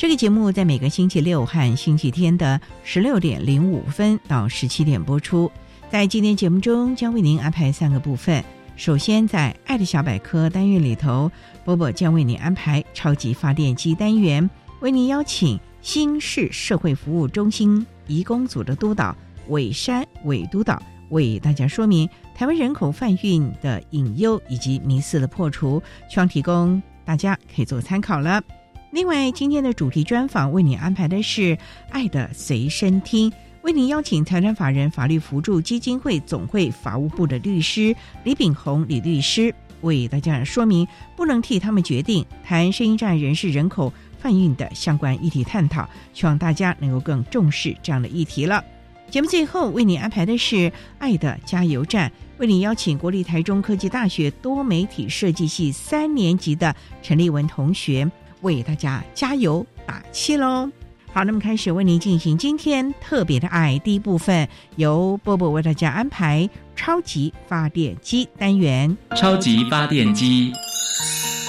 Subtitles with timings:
[0.00, 5.52] 这个节目在每个星期六和星期天的十六点零五分到十七点播出。
[5.90, 8.42] 在今天节目中，将为您安排三个部分。
[8.76, 11.30] 首先，在“爱的小百科”单元里头，
[11.66, 14.48] 波波将为您安排“超级发电机”单元，
[14.80, 19.14] 为您邀请新市社会服务中心移工组的督导
[19.48, 28.42] 韦山韦督导为大家说明台湾人口贩运的隐忧以及迷思的破除，希望提供大家可以做参考了。
[28.92, 31.56] 另外，今天的主题专访为你安排的是
[31.90, 33.32] “爱的随身听”，
[33.62, 48.64] 为您邀请财产法人法律扶助基金会总会法务部的律师李炳宏李律师为大家说明，不能替他们决定谈声音障碍人士人口贩运的相关议题探讨，希望大家能够更重视这样的议题了。
[49.08, 58.10] 节目最后为您安排的是“爱的加油站”，为您邀请国立台中科技大学多媒体设计系三年级的陈立文同学。
[58.42, 60.70] 为大家加油打气喽！
[61.12, 68.96] 好，那么开始为您进行今天特别的爱第一部分，由波波为大家安排超级发电机单元。
[69.16, 70.52] 超级发电机，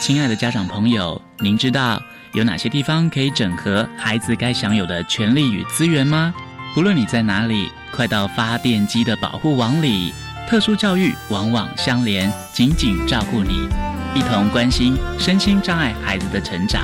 [0.01, 2.01] 亲爱的家长朋友，您知道
[2.33, 6.33] 有哪些地方可以整合孩子该享有的权利与资源吗？
[6.73, 10.11] 不论你在哪里，快到发电机的保护网里，
[10.47, 13.67] 特殊教育往往相连，紧紧照顾你。
[14.13, 16.83] 一同关心身心障碍孩子的成长。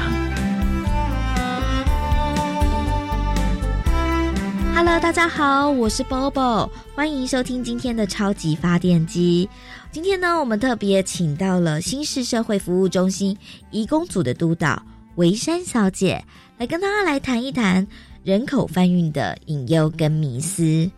[4.74, 9.50] Hello，大家好，我是 Bobo，欢迎收听今天的超级发电机。
[9.92, 13.38] 今天呢，我们特别请到了新市社会服务中心
[13.72, 14.82] 移工组的督导
[15.16, 16.24] 维山小姐，
[16.58, 17.86] 来跟大家来谈一谈
[18.24, 20.90] 人口贩运的隐忧跟迷思。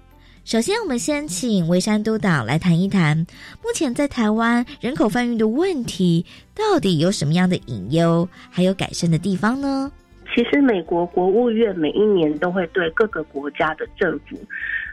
[0.49, 3.15] 首先，我们先请维山督导来谈一谈，
[3.61, 9.91] 目前在台湾人口贩运的问题到底有什么样的隐忧，还有改善的地方呢？
[10.35, 14.35] 其实，美国国务院每一年都会对各个国家的政府。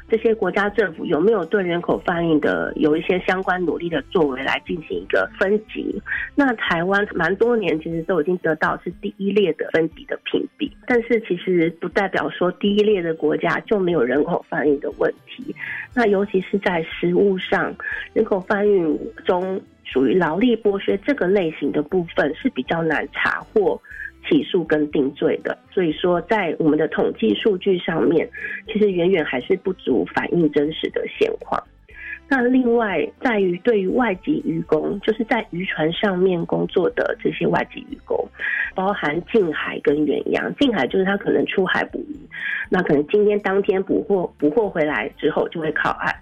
[0.09, 6.01] 这些国家政府有没有对人口贩运的有一些相关努力的作为来进行一个分级？
[6.35, 15.55] 那台湾蛮多年其实都已经得到是第一列的分级的评比，但是其实不代表说第一列的国家就没有人口贩运的问题。
[15.95, 17.75] 那尤其是在实物上，
[18.13, 23.81] 人口贩运中属于劳力剥削这个类型的部分是比较难查获。
[24.29, 28.29] 起诉跟定罪的，所以说在我们的统计数据上面，
[28.67, 31.63] 其实远远还是不足反映真实的现况。
[32.29, 38.29] 那另外在于对于外籍渔工，就是在渔船上面工作的这些外籍渔工，
[38.75, 40.53] 包含近海跟远洋。
[40.57, 42.17] 近海就是他可能出海捕鱼，
[42.69, 46.13] 那可能今天当天捕获捕获回来之后就会靠岸。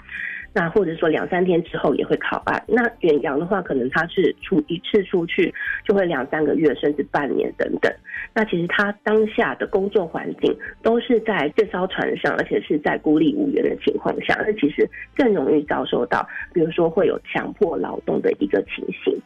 [0.55, 2.63] 那或者说两三天之后也会考案。
[2.69, 5.53] 那远洋的话，可能他是出一次出去
[5.85, 7.93] 就会两三个月，甚至半年等等。
[8.33, 19.21] 那其实他当下的工作环境都是在这艘船上，而且是在孤立无援的情况下，那其实更容易遭受到，比如说会有强迫劳动的一个情形。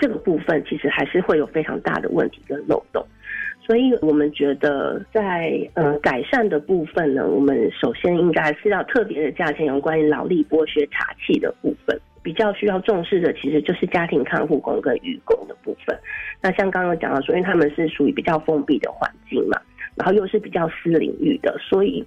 [0.00, 3.06] 这个部分其实还是会有非常大的问题跟漏洞。
[3.64, 15.96] 所以我们觉得，在呃改善的部分呢，我们首先应该是要特别的加强有关于劳力剥削查气的部分，比较需要重视的其实就是家庭看护工跟渔工的部分。
[16.42, 19.60] 那像刚刚讲到，说因为他们是属于比较封闭的环境嘛，
[19.94, 22.04] 然后又是比较私领域的，所以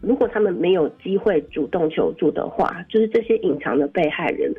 [0.00, 4.52] 如果他们没有机会主动求助的话，就是这些隐藏的被害人，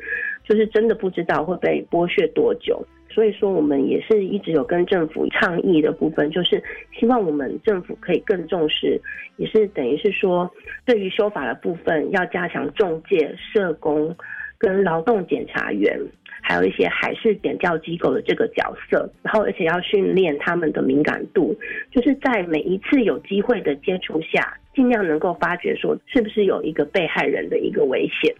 [0.44, 2.84] 就是真的不知道会被剥削多久。
[3.10, 6.60] 所以说，我们也是一直有跟政府倡议的部分，就是
[6.98, 9.00] 希望我们政府可以更重视，
[9.36, 10.50] 也是等于是说，
[10.84, 14.12] 对于修法的部分要加强中介、社工
[14.58, 15.96] 跟劳动检查员，
[16.42, 21.54] 还有一些海事检调机构的这个角色，然后而且要训练他们的敏感度，
[21.92, 28.34] 就是在每一次有机会的接触下，尽量能够发觉说是不是有一个被害人的一个危险。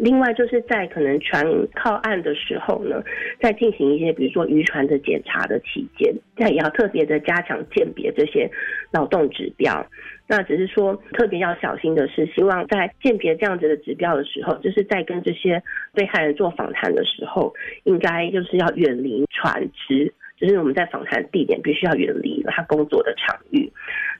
[0.00, 3.02] 另外，就是在可能船靠岸的时候呢，
[3.40, 8.50] 在进行一些比如说渔船的检查的期间，那也要特别的加强鉴别这些
[8.92, 9.86] 劳动指标。
[10.30, 15.62] 那只是说特别要小心的是，希望在鉴别这样子的指标的时候，就是在跟这些
[15.94, 17.54] 被害人做访谈的时候，
[17.84, 20.12] 应该就是要远离船只。
[20.40, 23.70] 就是我们在访谈地点必须要远离他工作的场域，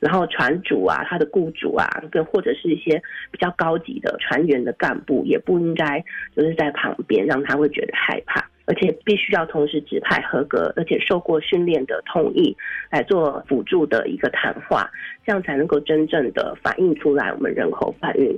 [0.00, 3.00] 然后船主啊、他的雇主啊，跟或者是一些
[3.30, 6.04] 比较高级的船员的干部，也不应该
[6.34, 12.56] 就是在旁边让他会觉得害怕，而且必须要同时指派合格而且受过训练的同意
[12.90, 14.90] 来做辅助的一个谈话，
[15.24, 18.36] 这样才能够真正的反映出来我们人口贩运，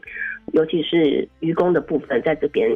[0.52, 2.68] 尤其是渔工的部分，在这边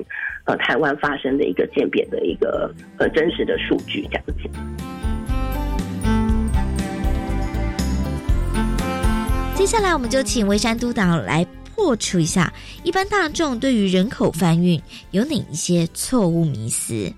[0.47, 4.84] 呃台湾发生的一个渐变的一个呃真实的数据这样子。
[9.65, 11.43] 接下来，我们就请微山督导来
[11.75, 12.53] 破除一下
[12.83, 14.79] 一般大众对于人口贩运
[15.11, 17.11] 有哪一些错误迷思。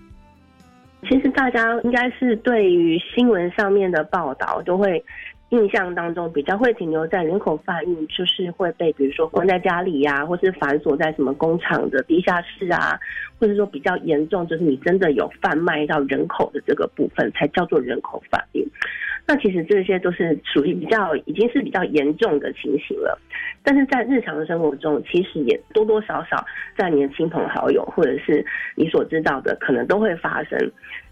[1.08, 5.04] 其实大家应该是对于新闻上面的报道，都会
[5.48, 12.96] 印象当中比较会停留在人口贩运，就是会被比如说关在家里呀，或是反锁在什么工厂的地下室啊，
[13.40, 18.64] 或者说比较严重，就是你真的有贩卖到人口的这个部分，才叫做人口贩运。
[19.28, 23.18] 那其实这些都是属于比较已经是比较严重的情形了，
[23.64, 26.44] 但是在日常的生活中，其实也多多少少
[26.76, 28.46] 在你的亲朋好友或者是
[28.76, 30.56] 你所知道的，可能都会发生。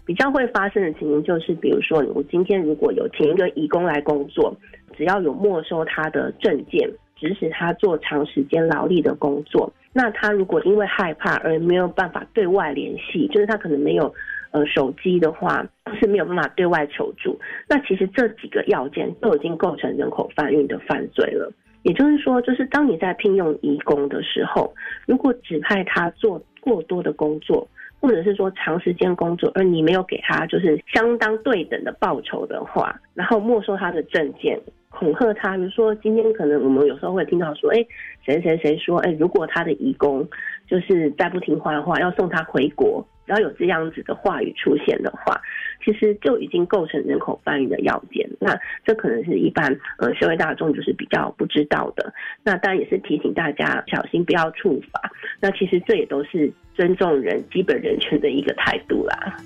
[0.05, 4.55] 比较会发生的情形就是，比如说我今天如果有请一个义工来工作，
[4.95, 14.13] 只要有没收他的证件，指使他做长时间劳力的工作，那他如果因为害怕而没有办法对外联系，就是他可能没有。
[14.55, 15.67] 呃，手机的话
[15.99, 17.37] 是没有办法对外求助。
[17.67, 21.51] 那其实这几个要件都已经构成人口贩运的犯罪了。
[21.83, 24.73] 也就是说，就是当你在聘用义工的时候，
[25.05, 27.67] 如果指派他做过多的工作，
[27.99, 34.57] 或者是说长时间工作，而你没有给他就是相当对等的报酬的话，然后没收他的证件，
[34.89, 37.85] 恐吓他，比如说今天可能我们有时候会听到说，哎，
[38.25, 40.25] 谁谁谁说，哎，如果他的义工
[40.65, 43.05] 就是再不听话的话，要送他回国。
[43.25, 45.41] 只要有这样子的话语出现的话，
[45.83, 48.29] 其实就已经构成人口贩运的要件。
[48.39, 52.13] 那这可能是一般呃社会大众就是比较不知道的。
[52.43, 55.11] 那当然也是提醒大家小心不要触法。
[55.39, 59.37] 那其实这也都是尊重人基本人权的一个态度啦。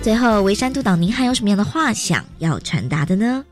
[0.00, 3.44] 最后，维山督导，您还有什么样的话想要传达的呢？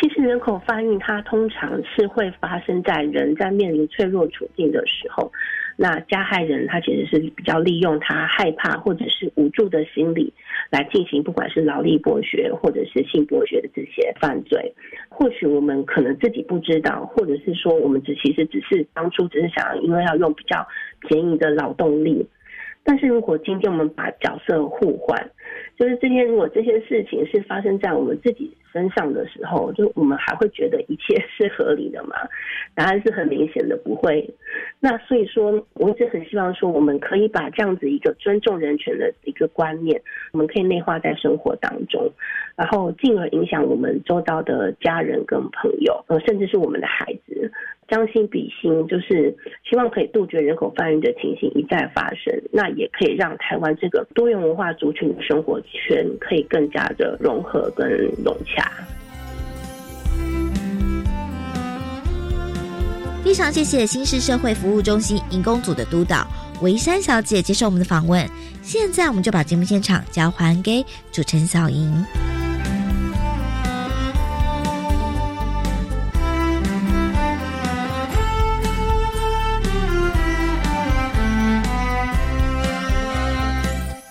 [0.00, 5.32] 其实人口贩运，它通常是会发生在人在面临脆弱处境的时候。
[5.78, 10.32] 那加害人他其实是比较利用他害怕或者是无助的心理，
[10.70, 14.72] 来进行不管是劳力剥削或者是性剥削的这些犯罪。
[15.10, 20.66] 或许我们可能自己不知道，或者是说我们只其实只是当初只是想因为要用比较
[21.00, 22.26] 便宜的劳动力。
[22.82, 25.30] 但是如果今天我们把角色互换，
[25.78, 28.50] 就是这天如果这些事情是发生在我们自己。
[28.76, 32.14] 身上的时候，就我们还会觉得一切 是合理的吗？
[32.74, 34.28] 答案是很明显的不会。
[34.80, 39.98] 那所以说，我一直很希望说，我们可以把这样子一个尊重人权的一个观念，
[40.32, 42.06] 我们可以内化在生活当中，
[42.54, 47.50] 然后进而影响我们周遭的家人跟朋友，呃，甚至是我们的孩子。
[47.88, 52.34] 将心比心，就是希望可以杜绝人口贩运的情形一再发生。
[52.52, 57.88] 那也可以让台湾这个多元文化族群的生活圈可以更加的融合跟
[58.24, 58.65] 融洽。
[63.24, 66.26] 非常谢谢新市社会服务中心营工组的督导
[66.60, 68.28] 维山小姐接受我们的访问。
[68.62, 72.35] 现在我们就把节目现场交还给主持人小莹。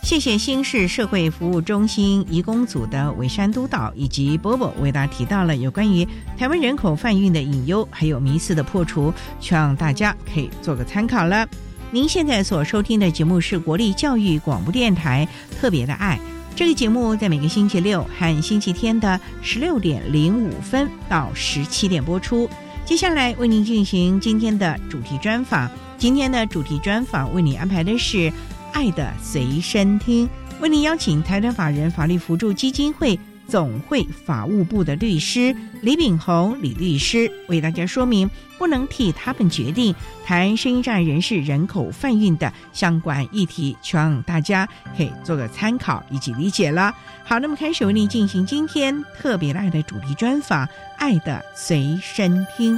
[0.06, 6.08] 谢谢新市社会服务中心移工组的伟山督导以及波波为大家提到了有关于
[6.38, 11.48] 台湾人口贩运的隐忧，还有迷思的破除，希望大家可以做个参考了。
[11.90, 15.28] 您现在所收听的节目是国立教育广播电台
[15.60, 16.20] 特别的爱
[16.56, 22.48] 这个节目在每个星期六和星期天的十六点零五分到十七点播出。
[22.86, 25.68] 接下来为您进行今天的主题专访。
[25.98, 28.18] 今天的主题专访为您安排的是
[28.75, 30.27] 《爱的随身听》，
[30.60, 33.17] 为您邀请台湾法人法律辅助基金会。
[33.48, 38.27] 总会法务部的律师李炳宏李律师为大家说明，
[38.58, 39.94] 不能替他们决定
[40.25, 44.67] 谈声音障碍人士人口贩运的相关议题，希望大家
[44.98, 46.91] 可以做个参考以及理解了。
[47.24, 50.65] 好，那么开始为您进行今天特别的爱的主题专访，
[50.98, 52.75] 《爱的随身听》。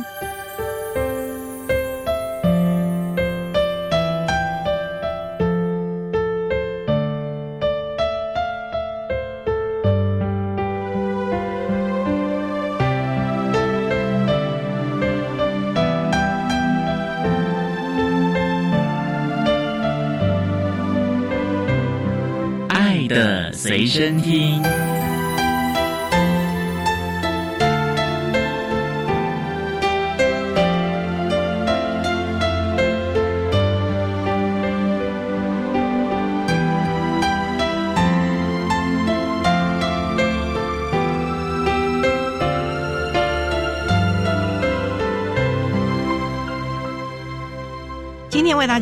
[23.88, 24.77] 身听。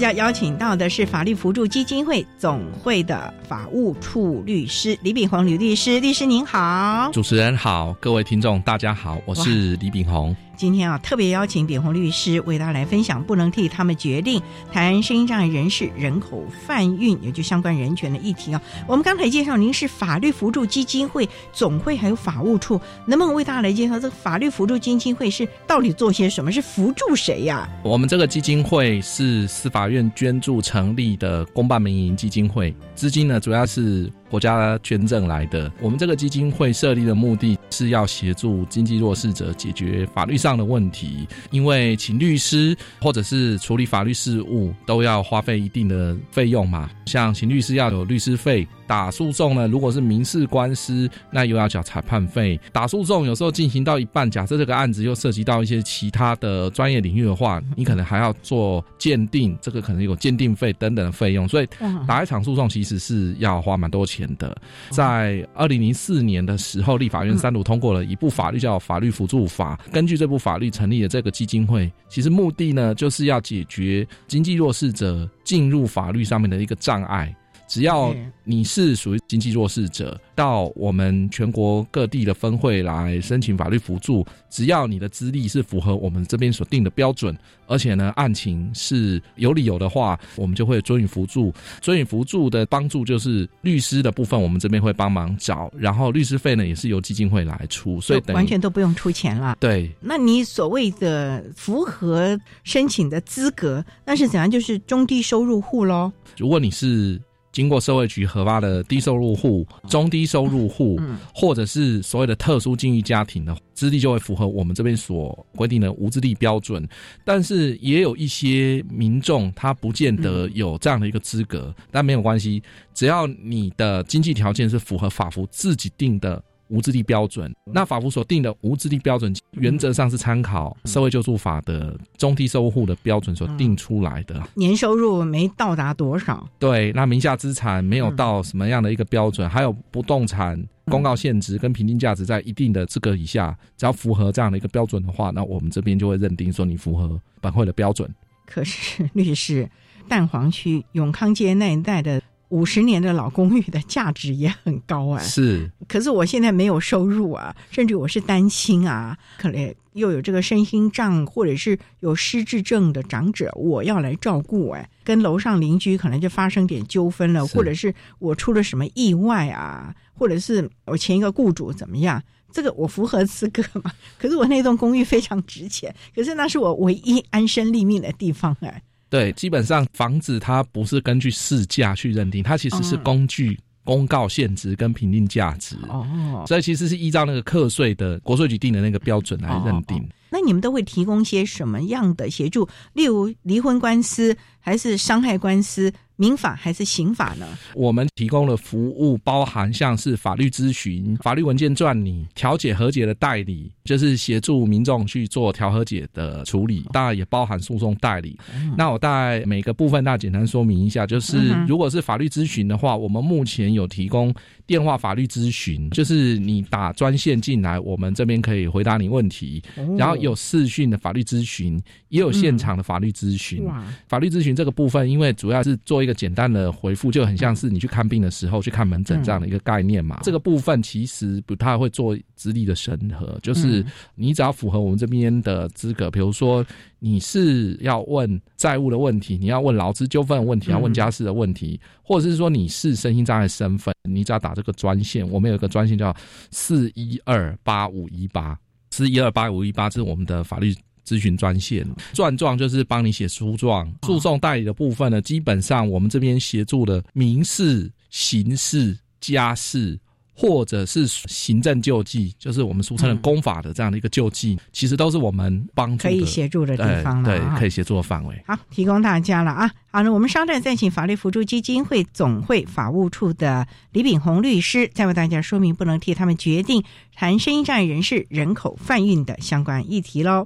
[0.06, 10.36] 家邀请到的是法律辅助基金会总会的法务处律师李炳宏李律师，律师您好，主持人好，各位听众大家好，我是李炳宏。
[10.56, 18.62] 今天啊，特别邀请炳宏律师为大家来分享，不能替他们决定谈声音障碍人士人口贩运，也就相关人权的议题啊。
[18.88, 26.52] 我们刚才介绍，您是法律辅助基金会总会还有法务处，能不能为大家来介绍这个法律辅助基金会是到底做些什么？
[26.52, 27.70] 是辅助谁呀？
[27.84, 34.12] 我们这个基金会是司法院捐助成立的公办民营基金会，资金呢主要是。
[34.30, 48.68] 国家捐赠来的，我们这个基金会设立的目的是要协助经济弱势者解决法律上的问题，因为请律师或者是处理法律事务都要花费一定的费用嘛，像请律师要有律师费。
[48.88, 52.60] 打诉讼呢，如果是民事官司，那又要缴裁判费。
[52.72, 61.48] 打诉讼有时候进行到一半，假设这个案子又涉及到一些其他的专业领域的话，你可能还要做鉴定，这个可能有鉴定费等等的费用。
[61.48, 61.68] 所以
[62.08, 64.56] 打一场诉讼其实是要花蛮多钱的。
[64.90, 77.36] 在二零零四年的时候，立法院三读通过了一部法律叫《法律辅助法》，根据这部法律成立的这个基金会，其实目的呢就是要解决经济弱势者进入法律上面的一个障碍。
[77.68, 91.52] 只要你是属于经济弱势者，到我们全国各地的分会来申请法律辅助，只要你的资历是符合我们这边所定的标准，而且呢案情是有理由的话，我们就会准予辅助。
[91.82, 99.58] 准予辅助的帮助就是律师的部分，我们这边会帮忙找，然后律师费呢也是由基金会来出，所以完全都不用出钱了。
[99.60, 104.50] 对，那你所谓的符合申请的资格，那是怎样？
[104.50, 106.12] 就是中低收入户喽。
[106.38, 107.20] 如果你是。
[107.56, 111.00] 经过社会局核发的低收入户、中低收入户，
[111.34, 116.86] 或者是所谓的特殊境遇家庭的资历，就会符合我们这边所规定的无资历标准。
[117.24, 122.62] 但是也有一些民众，他不见得有这样的一个资格，但没有关系，
[122.94, 126.44] 只要你的经济条件是符合法服自己定的。
[126.68, 134.42] 无资力标准，那法服所定的无资力标准，原则上是参考社会救助法的中低收入户的标准所定出来的。
[134.56, 136.48] 年收入没到达多少？
[136.58, 139.50] 对，那名下资产没有到什么样的一个标准？
[139.50, 148.10] 还有不动产公告现值跟平均价值在一定的资格以下，只要符合这样的一个标准的话，那我们这边就会认定说你符合本会的标准。
[148.46, 149.70] 可是律师，
[150.08, 152.22] 蛋黄区永康街那一带的。
[152.50, 155.70] 五十年的老公寓的价值也很高啊，是。
[155.88, 172.22] 可是我现在没有收入啊，甚至我是担心啊，可能又有这个身心障或者是有失智症的长者，我要来照顾哎，跟楼上邻居可能就发生点纠纷了，或者是我出了什么意外啊，或者是我前一个雇主怎么样，
[172.52, 173.92] 这个我符合资格吗？
[174.20, 178.82] 可是我那栋公寓非常值钱，可是那是我唯一安身立命的地方哎。
[179.16, 190.06] 对，基本上房子它不是根据市价去认定，它其实是工具公告现值跟评定价值哦，所以其实是依照那个课税的国税局定的那个标准来认定。
[190.30, 192.68] 那你们都会提供些什么样的协助？
[192.92, 197.46] 例如离婚官司还是伤害官司，民法还是刑法呢？
[197.74, 208.38] 我们提供的服务包含像是法律咨询、法律文件撰拟、调解和解的代理，就是协助民众去做调和解的处理，当然也包含诉讼代理。
[208.78, 214.34] 那我大概每个部分大家简单说明一下，就是如果是法律咨询的话，我们目前有提供
[214.66, 219.62] 电话法律咨询，就是你打专线进来，我们这边可以回答你问题，
[219.98, 223.66] 然后有视讯的法律咨询，也有现场的法律咨询。
[224.08, 230.20] 法律咨询这个部分，因为主要是做一个简单的回复，就很像是你去看病的时候去看门诊这样的一个概念嘛。
[230.24, 233.86] 这个部分其实不太会做资历的审核，就是
[234.16, 236.66] 你只要符合我们这边的资格，比如说
[237.00, 246.16] 你是要问债务的问题，你要问劳资纠纷的问题，要问家事的问题，或者是说你是身心障碍身份，你只要打这个专线，我们有一个专线叫
[246.52, 248.58] 四一二八五一八，
[248.92, 250.74] 四一二八五一八，这是我们的法律。
[251.06, 259.98] 咨询专线，状状就是帮你写诉状，诉讼代理的部分呢，基本上我们这边协助的民事、刑事、家事，
[260.34, 268.44] 或者是行政救济，就是我们俗称的公法的这样的一个救济，其实都是我们帮助可以协助的地方了，对，可以协助的范围。
[268.46, 269.72] 好，提供大家了啊。
[269.92, 276.84] 好，那我们稍待再请法律辅助基金会总会法务处的李炳宏律师，再为大家说明不能替他们决定
[277.14, 280.46] 谈生意障碍人士人口贩运的相关议题喽。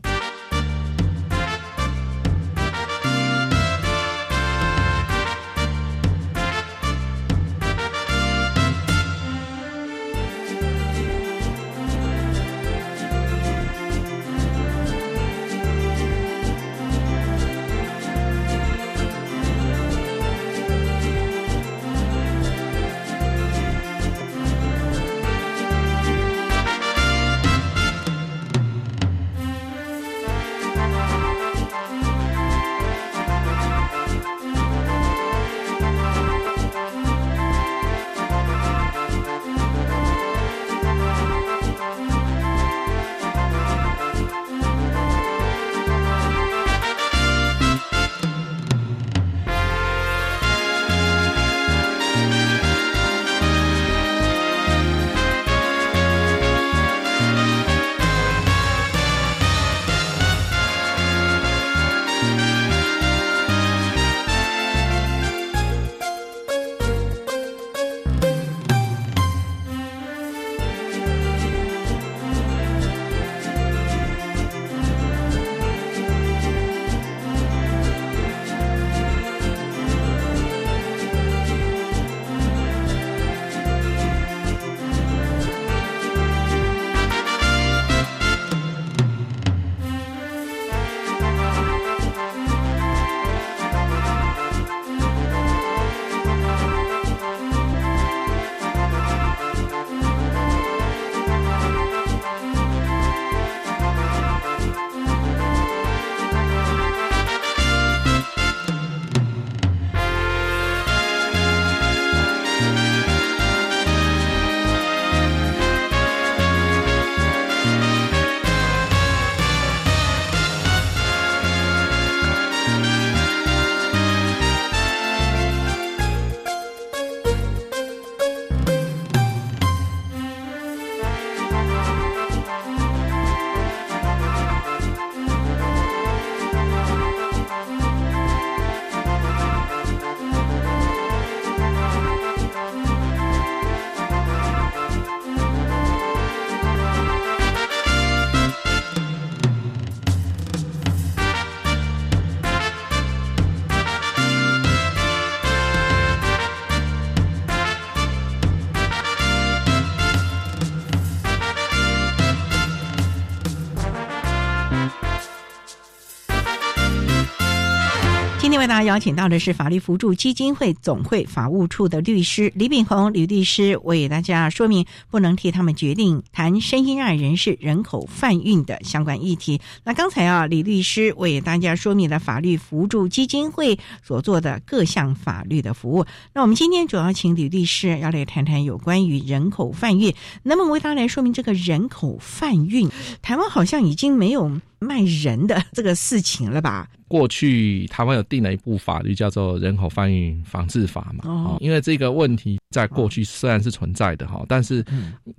[168.80, 179.60] 家邀请到的是法律扶助基金会总会法务处的律师李炳宏李律师，为大家说明不能替他们决定谈身心障碍人士人口贩运的相关议题。
[179.84, 186.06] 那刚才啊，李律师为大家说明了法律扶助基金会所做的各项法律的服务。
[186.34, 190.14] 那我们今天主要请李律师要来谈谈有关于人口贩运。
[190.44, 192.90] 那么为大家来说明这个人口贩运，
[193.22, 196.88] 台湾好像已经没有卖人的这个事情了吧？
[197.10, 201.24] 过去台湾有定了一部法律，叫做《人口贩运防治法》嘛。
[201.26, 204.86] 哦，因为这个问题在过去虽然是存在的哈，但是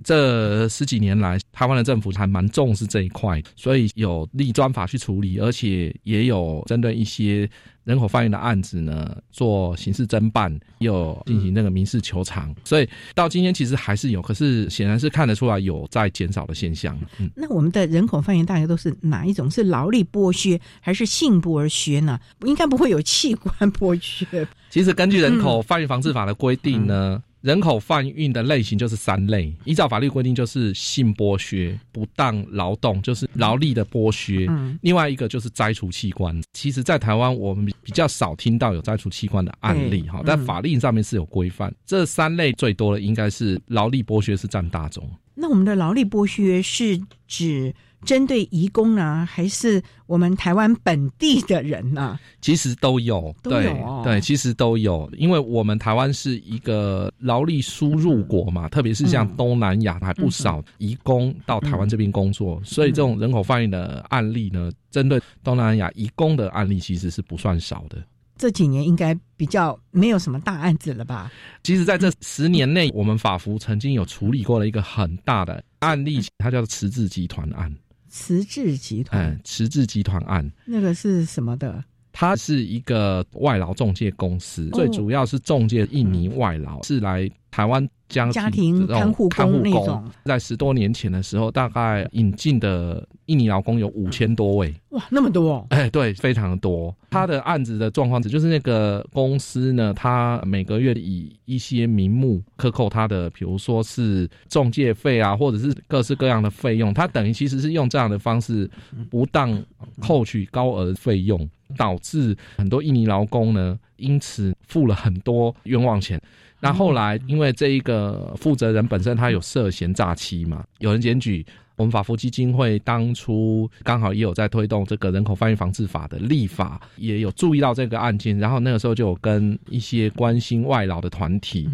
[0.03, 7.49] 这十几年来，台湾的政府还蛮重视这一块，所以有立专法去处理，而且也有针对一些
[7.83, 16.97] 人口贩运的案子呢做刑事侦办，又进行那个民事求偿，所以到今天其实还是有，可是显然是看得出来有在减少的现象。
[17.17, 19.49] 嗯，那我们的人口贩运大概都是哪一种？
[19.49, 22.19] 是劳力剥削还是性剥削呢？
[22.45, 24.47] 应该不会有器官剥削。
[24.69, 27.21] 其实根据人口贩运防治法的规定呢。
[27.41, 34.45] 人口贩运的类型就是三类，依照法律规定就是性剥削、不当劳动，就是劳力的剥削。
[34.49, 36.39] 嗯，另外一个就是摘除器官。
[36.53, 41.73] 其实，在台湾我们比较少听到有摘除器官的案例哈，但法令上面是有规范。
[41.85, 45.09] 这三类最多的应该是劳力剥削是占大宗。
[45.33, 47.73] 那我们的劳力剥削是指？
[48.05, 52.19] 针对移工呢，还是我们台湾本地的人呢？
[52.41, 55.09] 其实都有，对对，其实都有。
[55.17, 67.97] 因为我们台湾是一个劳力输入国嘛，特别是像东南亚还不少移工到台湾这边工作，所以这种人口贩运的案例呢，针对东南亚移工的案例其实是不算少的。
[68.37, 71.31] 这几年应该比较没有什么大案子了吧？
[71.61, 77.71] 其实，在这十年内，我们法服曾经有处理过了一个很大的案例，它叫做慈智集团案。
[78.11, 81.83] 慈智集团，嗯，慈智集团案，那个是什么的？
[82.11, 90.11] 它是一个外劳中介公司，最主要是中介印尼外劳，是来台湾将家庭看护看护工。
[90.25, 94.73] 在十多年前的时候，大概引进的印尼劳工有五千多位。
[94.89, 95.65] 哇，那么多！
[95.69, 96.95] 哎，对，非常的多。
[97.09, 108.69] 他的案子的状况，就是那个公司呢，他每个月以一些名目克扣他的，比如说是中介费啊，或者是各式各样的费用，他等于其实是用这样的方式
[109.09, 109.61] 不当
[110.01, 116.21] 扣取高额费用，导致很多印尼劳工呢，因此付了很多冤枉钱。
[116.61, 121.45] 那后来因为这一个负责人本身他有涉嫌诈欺嘛，有人检举。
[121.77, 131.67] 我们法服基金会当初刚好也有在推动这个人口贩运防治法的立法，也有注意到这个案件，然后那个时候就有跟一些关心外劳的团体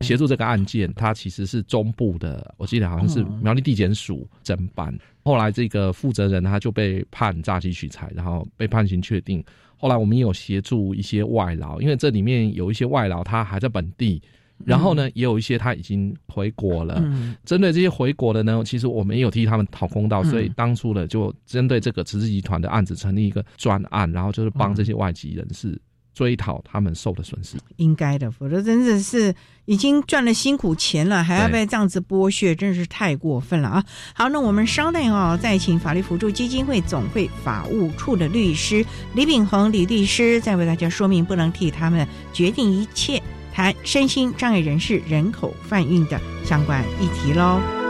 [0.00, 0.92] 协助这个案件。
[0.92, 4.94] 他其实是中部的，我记得好像是苗栗地检署侦办。
[5.22, 9.42] 后来这个负责人他就被判诈欺取财，然后被判刑确定。
[9.76, 14.22] 后来我们也有协助一些外劳，因为这里面有一些外劳他还在本地。
[14.64, 17.02] 然后呢，也有一些他已经回国了。
[17.44, 25.76] 针对这些回国的呢，其实我们也有替他们讨公道，所以当初呢，就针对这个慈氏集团的案子成立一个专案，然后就是帮这些外籍人士
[26.14, 27.56] 追讨他们受的损失。
[27.76, 33.84] 应该的，否则真的是已经赚了辛苦钱了，还要被这样子剥削，真是太过分了啊！
[34.14, 43.22] 好，那我们稍等哦，再请法律辅助基金会总会法务处的律师李炳宏李律师，再为大家说明，不能替他们决定一切。
[43.52, 47.83] 谈身心障碍人士人口贩运的相关议题喽。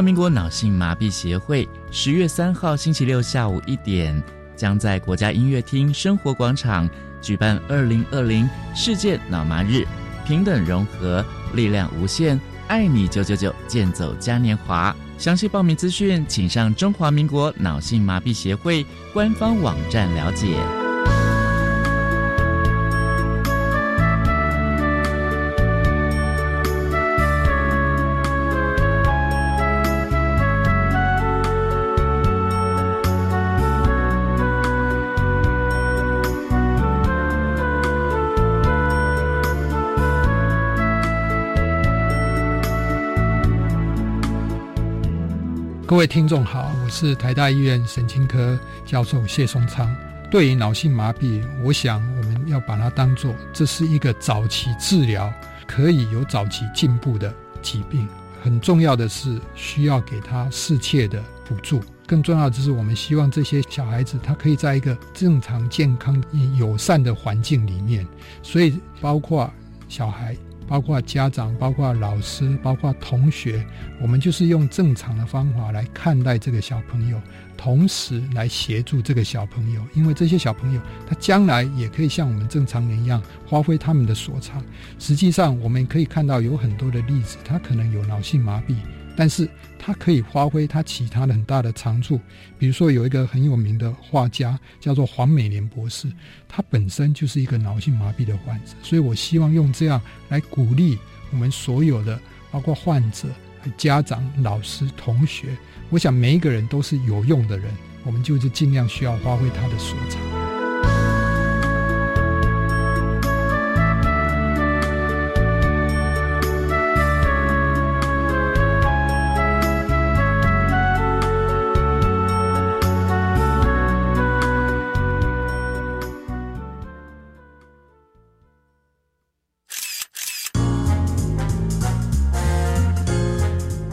[0.00, 4.18] 华民国脑性麻痹协会十月三号星期六下午一点，
[4.56, 6.88] 将在国家音乐厅生活广场
[7.20, 9.86] 举办二零二零世界脑麻日，
[10.26, 14.96] 平等融合，力量无限，爱你九九九，健走嘉年华。
[15.18, 20.79] 详细报名资讯，请上中华民国脑性麻痹协会官方网站了解。
[45.90, 49.92] 各位听众好，我是台大医院神经科教授谢松昌。
[50.30, 55.34] 对于脑性麻痹，我想我们要把它当做这是一个早期治疗
[55.66, 58.06] 可以有早期进步的疾病。
[58.40, 61.82] 很重要的是需要给他适切的辅助。
[62.06, 66.22] 更重要的是，我们希望这些小孩子他可以在一个正常、健康、
[66.56, 68.06] 友善的环境里面。
[68.44, 69.52] 所以，包括
[69.88, 70.36] 小孩。
[70.70, 73.66] 包括家长、包括老师、包括同学，
[74.00, 77.20] 我们就是用正常的方法来看待这个小朋友，
[77.56, 84.64] 同时来协助这个小朋友，因为这些小朋友他将来也可以像我们正常人一样发挥他们的所长。
[85.00, 88.76] 实际上，我们可以看到有很多的例子，他可能有脑性麻痹，
[89.16, 92.20] 但是它可以发挥它其他的很大的长处。
[92.58, 96.10] 比如说有一个很有名的画家叫做黄美莲博士，
[96.48, 100.98] 他本身就是一个脑性麻痹的患者，所以我希望用这样来鼓励
[101.30, 102.20] 我们所有的，
[102.50, 103.28] 包括患者、
[103.76, 105.56] 家长、老师、同学。
[105.88, 107.70] 我想每一个人都是有用的人，
[108.04, 110.39] 我们就是尽量需要发挥他的所长。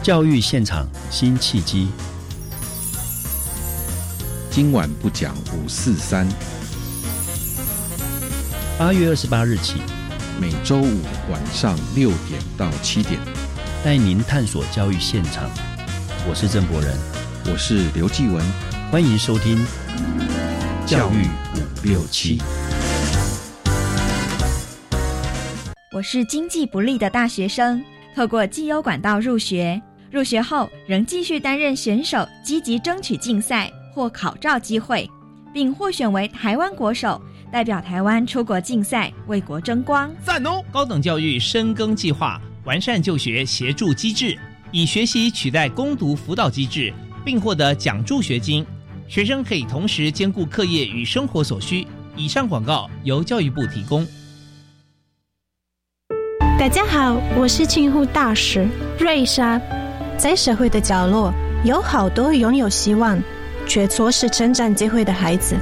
[0.08, 1.88] 教育现场新契机。
[4.50, 6.26] 今晚不讲五四三。
[8.78, 9.82] 八月二十八日起，
[10.40, 13.20] 每周五晚上六点到七点，
[13.84, 15.44] 带您探索教育现场。
[16.26, 16.96] 我是郑博仁，
[17.52, 18.42] 我是刘继文，
[18.90, 19.62] 欢迎收听
[20.86, 22.40] 教育五六七。
[25.92, 27.84] 我是经济不利的大学生，
[28.16, 29.78] 透过绩优管道入学。
[30.10, 35.08] 入学后仍继续担任选手，积极争取竞赛或考照机会，
[35.52, 37.20] 并获选为台湾国手，
[37.52, 40.10] 代表台湾出国竞赛，为国争光。
[40.24, 40.62] 赞哦！
[40.72, 44.38] 高等教育深耕计划完善就学协助机制，
[44.70, 46.90] 以学习取代攻读辅导机制，
[47.22, 48.64] 并获得奖助学金，
[49.08, 51.86] 学生可以同时兼顾课业与生活所需。
[52.16, 54.06] 以上广告由教育部提供。
[56.58, 58.66] 大家好，我是庆护大使
[58.98, 59.60] 瑞莎。
[60.18, 61.32] 在社会的角落，
[61.64, 63.16] 有好多拥有希望
[63.68, 65.56] 却错失成长机会的孩子。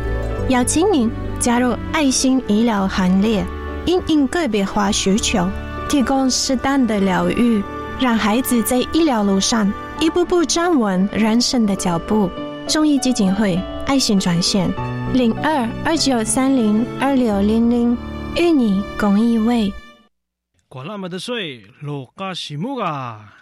[0.48, 3.44] 邀请您加入爱心医疗行列，
[3.84, 5.46] 因应个别化需求，
[5.90, 7.62] 提供适当的疗愈，
[8.00, 12.30] 让孩子在医疗路上一步步站稳人生的脚步。
[12.66, 14.72] 中医基金会爱心专线：
[15.12, 17.96] 零二二九三零二六零零，
[18.36, 19.70] 与你共一位。
[20.66, 23.35] 管那么的水，落嘎西木啊！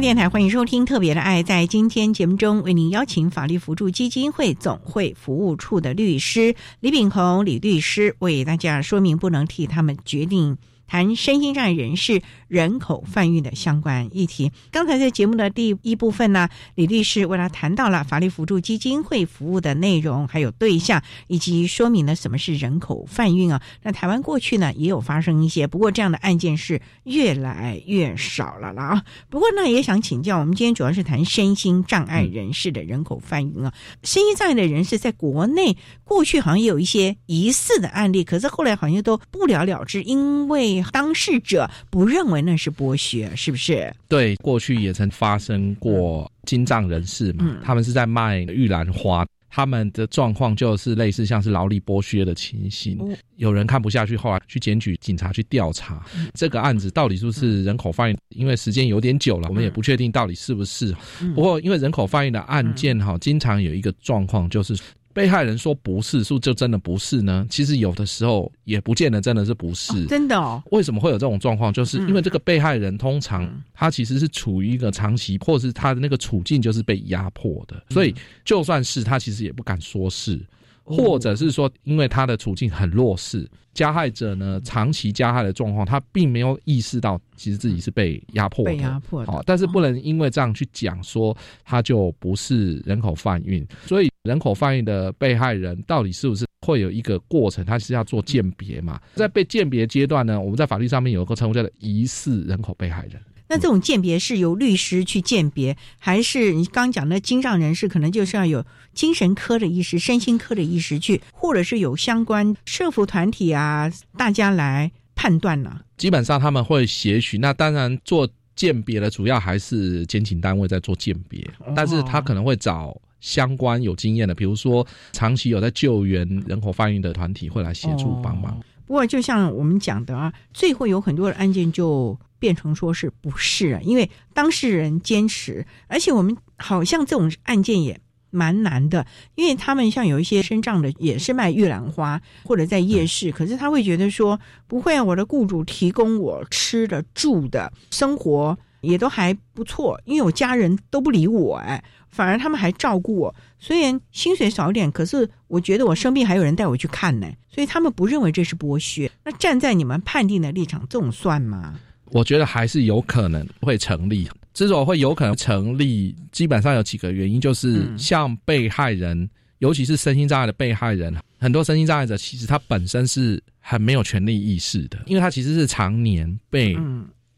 [0.00, 1.42] 电台欢迎收听《特别的爱》。
[1.46, 10.58] 在今天节目中，为您邀请法律辅助基金会总会服务处的律师李炳宏李律师为大家说明不能替他们决定。
[10.86, 14.52] 谈身心障碍人士人口贩运的相关议题。
[14.70, 23.60] 刚才在节目的第一部分呢，李律师为他谈到了法律辅助基金会服务的内容，还有对象，以及说明了什么是人口贩运啊。
[23.82, 29.02] 那台湾过去呢也有发生一些，不过这样的案件是越来越少了了啊。
[29.28, 33.72] 不过呢，也想请教，我们今天主要是谈身心障碍人士的人口贩运啊。
[34.02, 40.75] 身心障碍的人士在国内过去好像也有一些疑似的案例，可是后来好像都不了了之，因为。
[40.92, 43.92] 当事者不认为那是剥削，是不是？
[44.08, 52.98] 对，过去也曾发生过金藏人士嘛，他们是在卖玉兰花，他们的状况就是类似像是劳力剥削的情形。
[53.36, 60.94] 有人看不下去，后来去检举警察去调查这个案子到底是不是人口贩运，因为时间有点久了，我们也不确定到底是不是。
[61.34, 64.76] 不过因为人口贩运的案件哈，经常有一个状况就是。
[65.16, 67.46] 被害人说不是，是不是就真的不是呢？
[67.48, 70.04] 其实有的时候也不见得真的是不是。
[70.04, 70.62] 真的哦？
[70.72, 71.72] 为什么会有这种状况？
[71.72, 80.38] 就是因为这个被害人通常他其实是处于一个长期，或是他的那个处境就是被压迫的，所以就算是他其实也不敢说是，
[80.86, 83.46] 或者是说因为他的处境很弱势。
[83.74, 88.70] 加害者呢，长期加害的状况，他并没有意识到，其实自己是被压迫的。
[88.70, 89.22] 被压迫。
[89.26, 93.62] 好，但是不能因为这样去讲说，他就不是人口贩运。
[93.84, 97.62] 所以，人口贩运的被害人到底是不是会有一个过程？
[97.66, 98.98] 他是要做鉴别嘛？
[99.12, 103.20] 在被鉴别阶段呢，我们在法律上面有一个称呼叫做疑似人口被害人。
[103.48, 108.64] 那这种鉴别是由律师去鉴别，还是你刚讲的精障人士，可能就是要有
[108.96, 115.82] 精神科的医师、身心科的医师去，或者是有相关社服团体啊，大家来判断呢？
[115.96, 117.38] 基本上他们会协许。
[117.38, 128.58] 那当然做鉴别的主要还是检警单位在做鉴别，但是他可能会找相关有经验的，比如说长期有在救援人口贩运的团体会来协助帮忙。
[128.86, 133.80] 不过，就像我们讲的啊，最后有很多的案件就变成说是不是啊？
[133.82, 151.82] 因为当事人坚持，而且我们好像这种案件也蛮难的，因为他们像有一些身障的也是卖玉兰花或者在夜市，可是他会觉得说不会啊，我的雇主提供我吃的住的生活也都还不错，因为我家人都不理我哎。
[152.08, 159.10] 反而他们还照顾我，虽然薪水少一点，可是我觉得我生病还有人带我去看呢，所以他们不认为这是剥削。
[159.22, 161.74] 那站在你们判定的立场，这种算吗？
[162.06, 164.26] 我觉得还是有可能会成立。
[164.56, 176.76] 之所以会有可能成立，基本上有几个原因，就是像被害人，尤其是身心障碍的被害人，很多身心障碍者其实他本身是很没有权利意识的，因为他其实是常年被。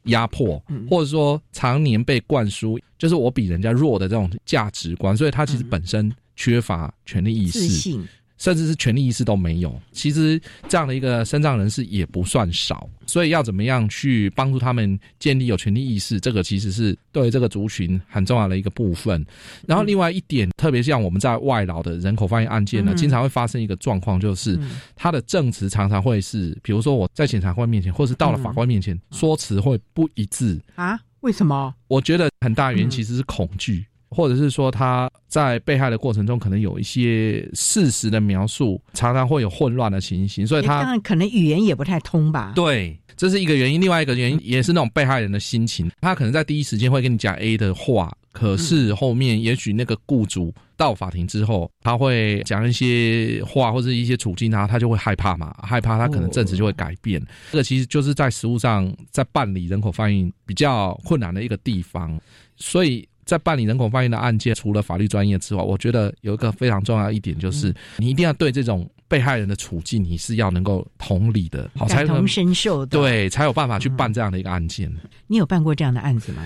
[0.05, 8.01] 压迫，或者说常年被灌输，就是我比人家弱的这种价值观，所以他其实本身缺乏权利意识。
[8.39, 19.25] 甚至是权利意识都没有，其实这样的一个身障人士也不算少，所以要怎么样去帮助他们建立有权利意识，这个其实是对这个族群很重要的一个部分。
[19.67, 24.59] 然后另外一点，特别像我们在外劳的人口贩运案件呢，经常会发生一个状况，就是
[24.95, 30.99] 他的证词常常会是，比如说我在检察官面前，或是到了法官面前，说辞会不一致啊？
[31.21, 31.75] 为什么？
[31.89, 33.85] 我觉得很大原因其实是恐惧。
[34.11, 42.53] 或者是说他在被害的过程中，可能有一些事实的描述，常常会有混乱的情形，所以他可能语言也不太通吧。
[42.57, 43.81] 对，这是一个原因。
[43.81, 57.23] 另外一个原因也是那种被害人的心情，他可能在第一时间会跟你讲 A 的话，可是后面也许那个雇主到法庭之后，他会讲一些话或者一些处境啊，他就会害怕嘛，害怕他可能证词就会改变。
[57.53, 62.19] 这个其实就是在实务上在办理人口翻译比较困难的一个地方，
[62.57, 63.07] 所以。
[63.29, 74.91] 在办理人口贩运的案件，除了法律专业之外，我觉得有一个非常重要一点，就是你一定要对这种被害人的处境，你是要能够同理的，感同身受的，对，才有办法去办这样的一个案件。
[75.27, 76.43] 你有办过这样的案子吗？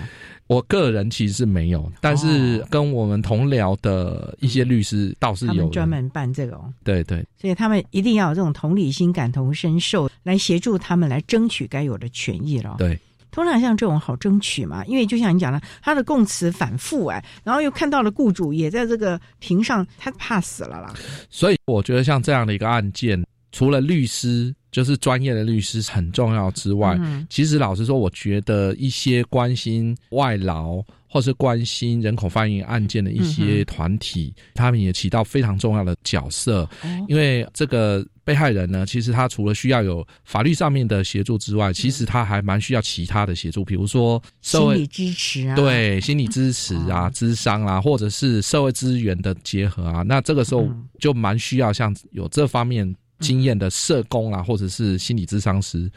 [0.47, 6.61] 我个人其实是没有，但是跟我们同僚的一些律师倒是有专门办这种。
[6.83, 12.75] 对对，所以他们一定要有这种同理心、感同身受，来协助他们来争取该有的权益了。
[12.77, 12.99] 对。
[13.33, 20.93] 通常像这种好争取嘛，因为就像你讲的，他的供词反复哎，然后又看到了雇主也在这个庭上，他怕死了啦。
[21.29, 26.97] 所以我觉得像这样的一个案件，除了律师就是专业的律师很重要之外，
[27.29, 30.81] 其实老实说，我觉得一些关心外劳。
[31.13, 36.67] 或是关心人口贩运案件的一些团体，他们也起到非常重要的角色。
[37.07, 50.01] 因为这个被害人呢，其实他除了需要有法律上面的协助之外，其实他还蛮需要其他的协助，比如说心理支持啊，对，心理支持啊，智商啊，或者是社会资源的结合啊。
[50.03, 50.67] 那这个时候
[50.99, 52.95] 就蛮需要像有这方面。
[53.19, 55.89] 经验的社工啊，或者是心理咨商师，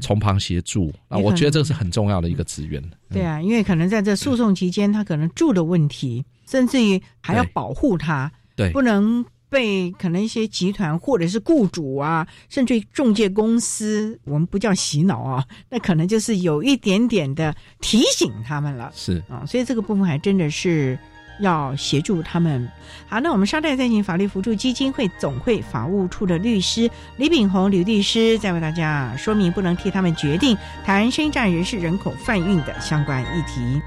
[0.00, 0.90] 从旁协助。
[1.08, 2.82] 啊，我觉得这个是很重要的一个资源。
[3.10, 18.90] 对啊，因为可能在这诉讼期间，他可能住的问题，甚至于还要保护他，对，不能被可能一些集团或者是雇主啊，甚至于中介公司，我们不叫洗脑啊，那可能就是有一点点的提醒他们了。
[18.94, 20.98] 是啊，所以这个部分还真的是。
[21.42, 22.68] 要协助他们。
[23.08, 33.80] 好，那我们稍待再请法律辅助基金会总会法务处的律师李炳宏李律师，再为大家说明不能替他们决定谈身障人士人口贩运的相关议题。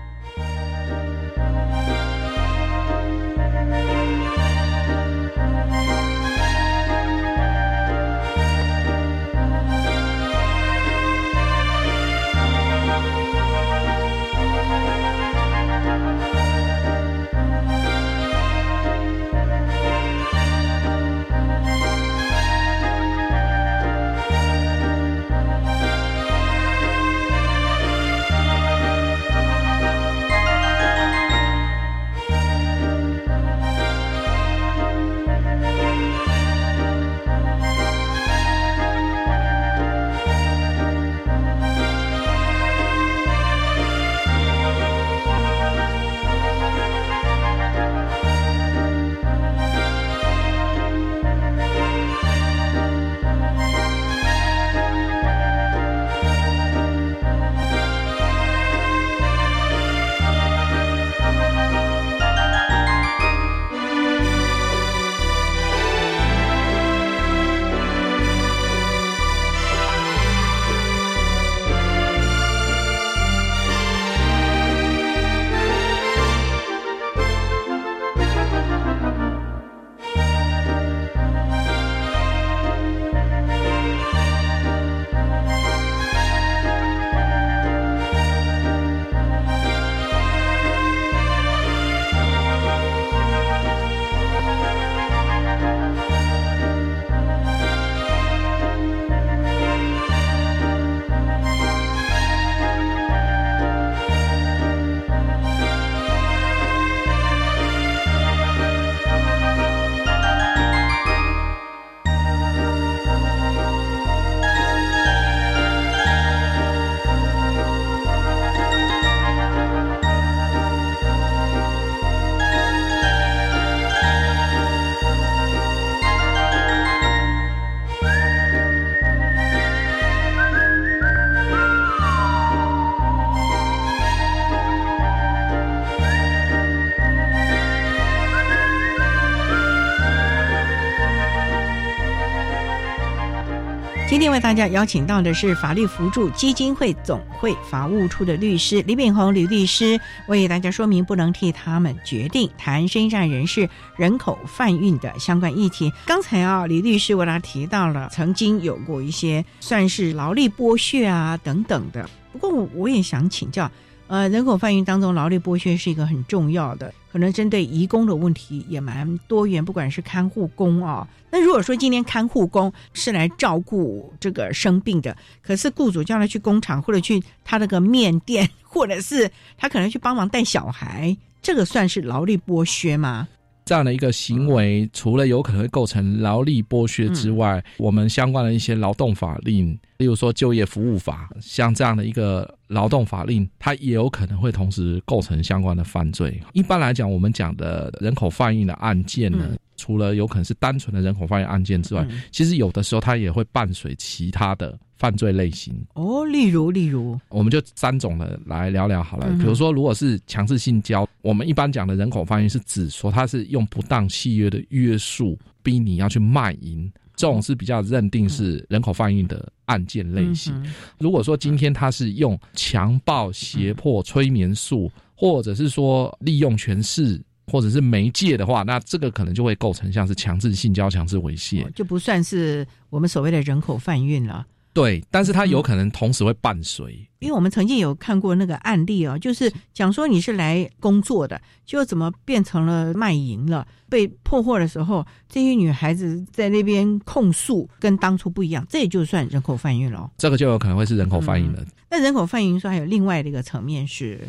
[144.24, 150.00] 天为大家邀请到的是法律扶助基金会总会法务处的律师李炳宏李律师，
[150.30, 155.92] 为大家说明不能替他们决定谈身障人士人口贩运的相关议题。
[156.06, 163.70] 刚才啊，李律师为大家提到了曾经有过一些算是劳力剥削啊等等的，不过我我也想请教。
[164.08, 169.64] 呃，人口贩运当中，劳力剥削是一个很重要的，可能针对移工的问题也蛮多元。
[169.64, 183.28] 不管是看护工啊，那如果说今天看护工是来照顾这个生病的，可是雇主叫他去工厂或者去他那个面店，或者是他可能去帮忙带小孩，这个算是劳力剥削吗？
[183.66, 196.42] 这样的一个行为，除了有可能会构成劳力剥削之外，我们相关的一些劳动法令，例如说就业服务法，像这样的一个劳动法令，它也有可能会同时构成相关的犯罪。
[196.54, 204.78] 一般来讲，我们讲的人口贩运的案件呢，除了有可能是单纯的人口贩运案件之外，其实有的时候它也会伴随其他的。
[205.04, 205.76] 犯罪类型。
[205.96, 209.28] 哦，例如例如，我们就三种的来聊聊好了。
[209.38, 220.54] 比如说，如果是强制性交，我们一般讲的人口贩运是指说，他是用不当契约的约束逼你要去卖淫，这种是比较认定是人口贩运的案件类型。
[220.98, 234.48] 如果说今天他是用强暴、胁迫、催眠术，或者是说利用权势或者是媒介的话，那这个可能就会构成像是强制性交、强制猥亵，就不算是我们所谓的人口贩运了。
[234.74, 243.68] 对，但是它有可能同时会伴随，因为我们曾经有看过那个案例哦，就是讲说你是来工作的，就怎么变成了卖淫了？
[243.88, 250.10] 被破获的时候，这些女孩子在那边控诉，跟当初不一样，这也就算人口贩运了。
[250.18, 251.64] 这个就有可能会是人口贩运了。
[251.92, 254.20] 那人口贩运说还有另外的一个层面是，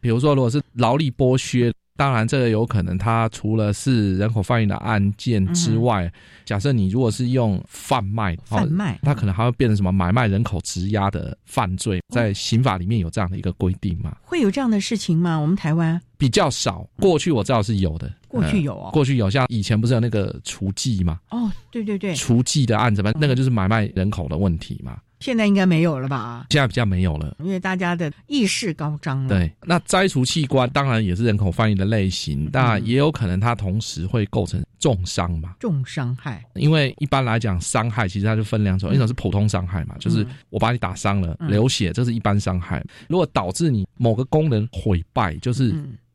[0.00, 1.72] 比如说如果是劳力剥削。
[1.96, 6.12] 当然，这个有可能，它除了是人口贩运的案件之外，
[6.44, 14.16] 假设你如果是用贩卖，贩卖，它可能还会变成什么买卖人口质押的犯罪，在刑法里面有这样的一个规定吗？
[14.24, 15.36] 会有这样的事情吗？
[15.38, 21.20] 我们台湾比较少，过去我知道是有的，过去有哦，过去有，像以前不是有那个雏妓吗？
[21.30, 24.96] 哦，对对对，雏妓的案子嘛，那个就是买卖人口的问题嘛。
[25.24, 26.44] 现在应该没有了吧？
[26.50, 29.28] 现在比较没有了，因为大家的意识高涨了。
[29.30, 35.54] 对，那摘除器官当然也是人口贩运的类型，但也有可能它同时会构成重伤嘛？
[35.58, 42.84] 重伤害，因为一般来讲，伤害其实它就分两种，一种是普通伤害嘛，就是我把你打伤了，流血，这是一般伤害。
[43.08, 45.74] 如果导致你某个功能毁败，就是。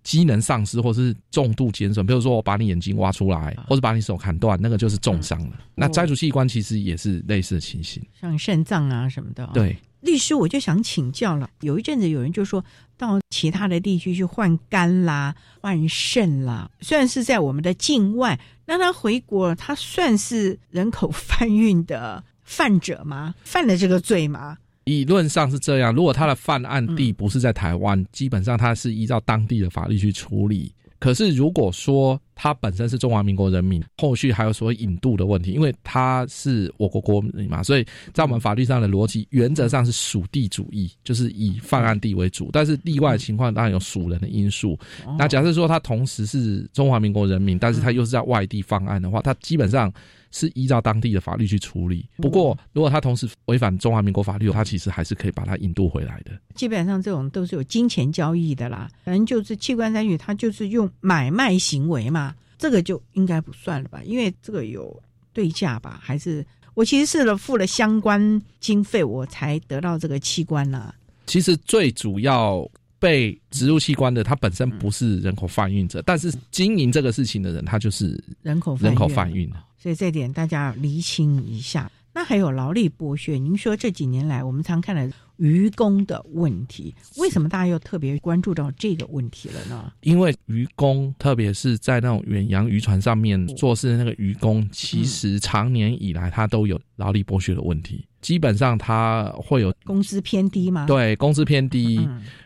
[0.10, 5.60] 机能丧失或是重度减损，比如说我把你眼睛挖出来，或者把你手砍断，那个就是重伤了。
[5.76, 9.48] 那摘除器官其实也是类似的情形，像肾脏啊什么的。
[9.54, 12.66] 对，律师我就想请教了，有一阵子有人就说
[12.98, 23.36] 到其他的地区去换肝啦、换肾啦，虽然是在我们的境外，那他回国，他算是人口贩运的犯者吗？
[23.44, 24.58] 犯了这个罪吗？
[24.90, 30.74] 理论上是这样，如果他的犯案地不是在台湾，基本上他是依照当地的法律去处理。
[30.98, 37.86] 可是如果说他本身是中华民国人民，后续还有所谓引渡的问题，因为他是我国国民嘛，所以
[38.16, 42.50] 在我们法律上的逻辑原则上是属地主义，就是以犯案地为主。
[42.52, 44.76] 但是例外情况当然有属人的因素。
[45.20, 49.94] 那假设说他同时是中华民国人民，但是他又是在外地犯案的话，他基本上。
[50.32, 52.08] 是依照当地的法律去处理。
[52.18, 56.32] 不过，如果他同时违反中华民国法律，他其实还是可以把他引渡回来的。
[56.56, 58.90] 基本上，这种都是有金钱交易的啦。
[59.04, 64.02] 反正就是器官参与，他就是用买卖行为嘛，这个就应该不算了吧？
[64.04, 65.02] 因为这个有
[65.34, 66.00] 对价吧？
[66.02, 70.94] 还是我其实是了付了相关经费，我才得到这个器官呢？
[71.26, 72.68] 其实最主要
[72.98, 79.50] 被植入器官的，他本身不是人口贩运者，但是经营这个事情的人，他就是人口人口贩运
[79.80, 81.90] 所以这点大家要厘清一下。
[82.12, 89.94] 那还有劳力剥削，您说这几年来我们常看的渔工的问题，为什么大家又特别关注到这个问题了呢？
[90.02, 98.06] 因为渔工，特别是在那种远洋渔船上面做事的那个渔工，其实常年以来他都有劳力剥削的问题。
[98.22, 100.88] 基本上他会有工资偏低吗？
[100.88, 102.06] 对，工资偏低。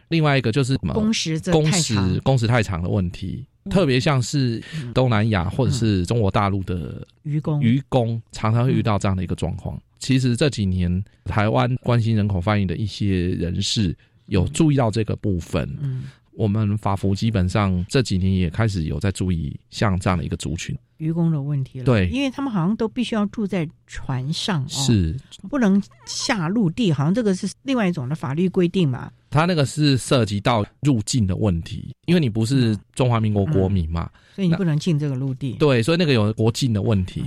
[0.09, 0.93] 另外一个就是什么？
[0.93, 3.47] 工时工时工时太长的问题。
[3.69, 4.61] 特别像是
[4.93, 9.79] 东南亚或者是中国大陆的渔工，渔工常常会遇到这样的一个状况。
[9.99, 13.95] 其实这几年台湾关心人口翻译的一些人士
[14.25, 15.69] 有注意到这个部分。
[15.81, 16.03] 嗯，
[16.35, 20.75] 我们法服基本上这几年也开始有在注意像这样的一个族群。
[20.97, 21.85] 渔工的问题了。
[21.85, 25.19] 对因为他们好像都必须要住在船上，哦、是
[25.49, 29.11] 不能下陆地，好像这个是另外一种的法律规定嘛。
[29.29, 35.53] 他那个是涉及到入境的问题，因为你不是中华民国国民嘛，所以你不能进这个陆地。
[35.53, 37.23] 对，所以那个有国境的问题。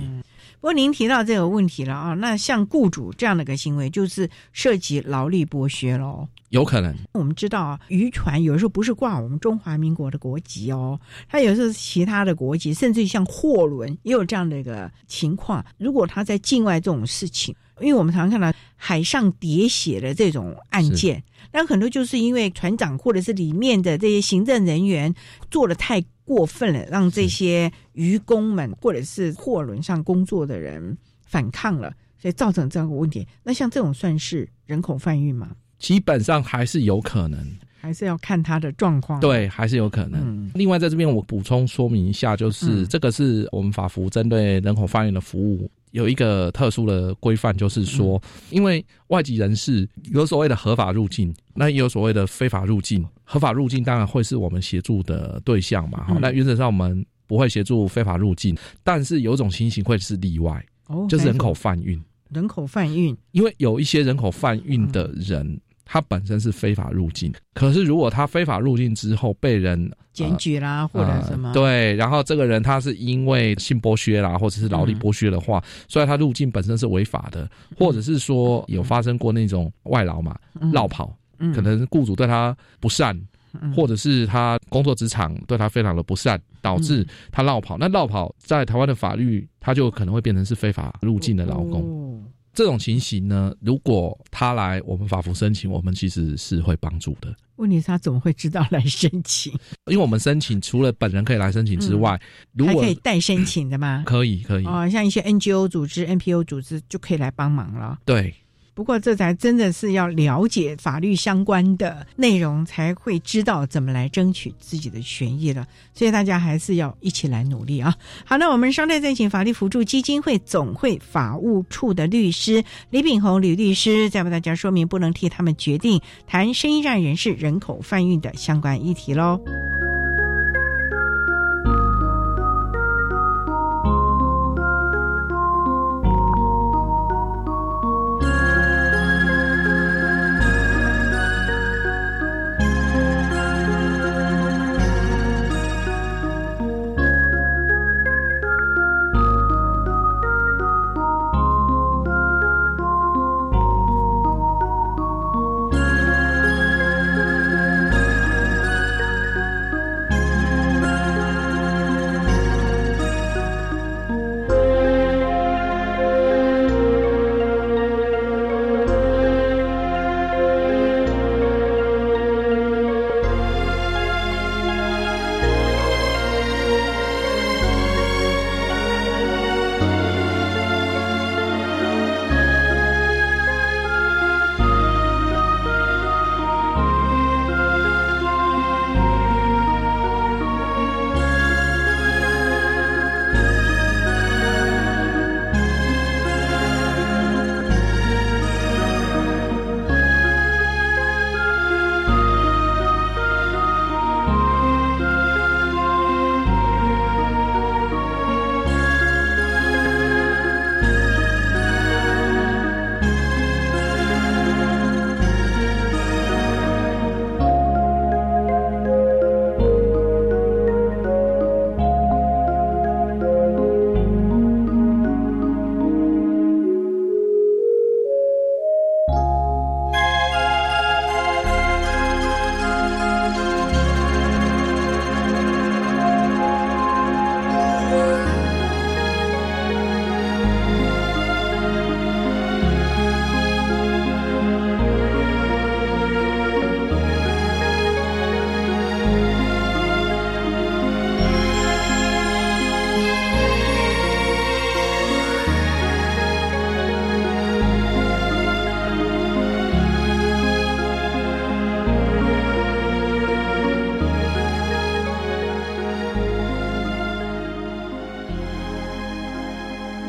[0.59, 6.27] 不过您提到这个问题了啊，那像雇主这样的一个行为，就是涉及劳力剥削喽。
[6.49, 15.63] 有可能，我们知道啊，渔船有时候不是挂我们中华民国的国籍哦，它有时候是其他的国籍，甚至像货轮也有这样的一个情况。
[15.77, 21.21] 如果他在境外这种事情，因为我们常常看到海上喋血的这种案件，
[21.51, 25.13] 那很多就是因为船长或者是里面的这些行政人员
[25.49, 33.25] 做的太过分了，让这些渔工们或者是货轮上工作的人反抗了，所以造成这样的问题。
[33.43, 35.55] 那像这种算是人口贩运吗？
[35.79, 37.39] 基本上还是有可能，
[37.87, 39.17] 还是要看他的状况。
[39.21, 40.19] 对，还是有可能。
[40.21, 53.07] 嗯另外，在这边我补充说明一下，就是、嗯这个是我们法服针对人口贩运的服务有一个特殊的规范，就是说，嗯因为外籍人士有所谓的合法入境，那也有所谓的非法入境。
[53.23, 62.03] 合法入境当然会是我们协助的对象嘛，好、嗯那原则上我们不会协助非法入境，但是有一种情形会是例外，哦就是人口哪贩运。
[62.29, 80.71] 人口贩运，因为有一些人口贩运的人，他本身是非法入境，可是如果他非法入境之后被人检举啦，或者什么、呃对，然后这个人他是因为性剥削啦，或者是劳力剥削的话，虽然他入境本身是违法的，或者是说有发生过那种外劳嘛，嗯。
[80.71, 81.53] 绕跑，嗯。
[81.53, 83.17] 可能雇主对他不善。
[83.61, 83.73] 嗯。
[83.73, 87.07] 或者是他工作职场对他非常的不善，导致嗯。
[87.31, 87.77] 他绕跑。
[87.77, 91.81] 那绕跑在台湾的法律，他就可能会变成是非法入境的劳工。
[91.81, 92.21] 哦
[92.57, 99.53] 这种情形呢，如果他来我们法服申请，我们其实是会帮助的，问题是他怎么会知道来申请？
[99.85, 102.19] 因为我们申请除了本人可以来申请之外，
[102.53, 104.01] 如还果可以代申请的吗？
[104.07, 107.99] 可以可以，哦，像一些 NGO 组织、NPO 组织就可以来帮忙了。
[108.03, 108.33] 对，
[108.77, 115.65] 不过这才真的是要了解法律相关的内容，才会知道怎么来争取自己的权益了。
[115.95, 117.95] 所以大家还是要一起来努力啊！
[118.23, 129.41] 好，那我们稍待再请法律辅助基金会总会法务处的律师李炳宏李律师，再为大家说明不能替他们决定谈生意站人士人口贩运的相关议题喽。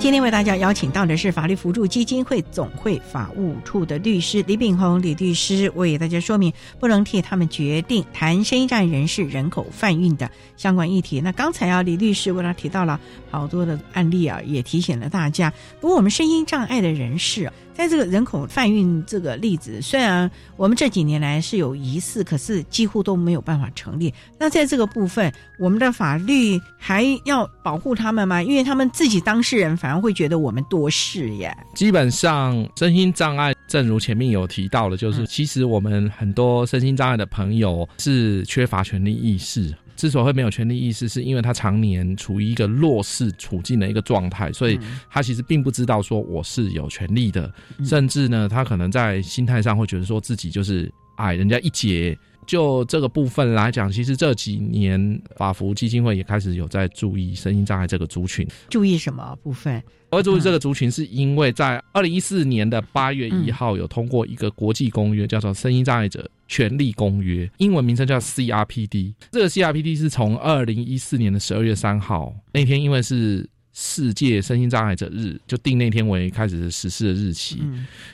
[0.08, 6.50] 今天为大家邀请到的是法律辅助基金会总会法务处的律师李炳宏李律师，为大家说明
[6.80, 11.20] 不能替他们决定谈声音障碍人士人口贩运的相关议题。
[11.20, 12.98] 那刚才啊，李律师为了提到了
[13.30, 15.52] 好多的案例啊，也提醒了大家。
[15.78, 17.52] 不过我们声音障碍的人士。
[17.78, 24.12] 在这个人口贩运这个例子，虽然我们这几年来是有疑似，可是几乎都没有办法成立。
[24.36, 28.42] 那在这个部分，我们的法律还要保护他们吗？
[28.42, 31.56] 因为他们自己当事人反而会觉得我们多事耶。
[31.72, 39.72] 基本上，身心障碍，正如前面有提到的，就是其实我们很多身心障碍的朋友是缺乏权利意识。
[39.98, 44.78] 之所以会没有权利意识，是因为他常年处于一个弱势处境的一个状态，所以
[45.10, 47.52] 他其实并不知道说我是有权利的，
[47.84, 52.16] 甚至呢，他可能在心态上会觉得说自己就是矮人家一截。
[52.48, 58.48] 就这个部分来讲，其实这几年法服基金会也开始有在注意身心障碍这个族群。
[58.70, 59.82] 注意什么部分？
[60.08, 69.12] 而注意这个族群，是因为在二零一四年的八月一号有通过一个国际公约，叫做《身心障碍者权利公约》，英文名称叫 CRPD。
[69.30, 77.62] 这个 CRPD 是从二零一四年的十二月三号那天，因为是世界身心障碍者日，就定那天为开始实施的日期。